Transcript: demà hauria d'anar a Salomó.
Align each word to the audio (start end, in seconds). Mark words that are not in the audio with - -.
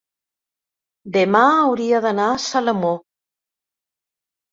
demà 1.17 1.41
hauria 1.57 1.99
d'anar 2.05 2.25
a 2.31 2.39
Salomó. 2.45 2.95